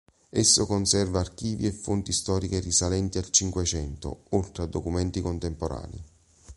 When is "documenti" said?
4.65-5.21